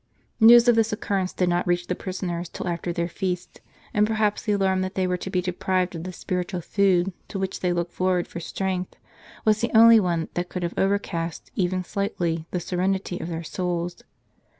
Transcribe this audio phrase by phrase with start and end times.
[0.39, 3.61] News of this occurrence did not reach the prisoners till after their feast;
[3.93, 7.37] and perhaps the alarm that they were to be deprived of the spiritual food to
[7.37, 8.95] which they looked forward for strength,
[9.45, 13.97] was the only one that could have overcast, even slightly, the serenity of their souls.